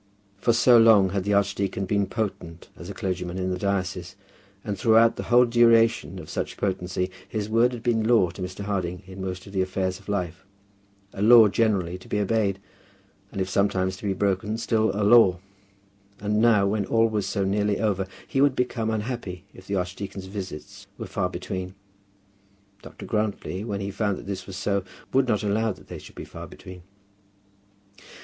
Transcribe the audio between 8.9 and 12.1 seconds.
in most of the affairs of life, a law generally to